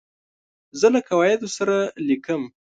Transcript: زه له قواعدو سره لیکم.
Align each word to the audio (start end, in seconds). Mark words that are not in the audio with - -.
زه 0.79 0.87
له 0.93 0.99
قواعدو 1.09 1.47
سره 1.57 1.75
لیکم. 2.07 2.41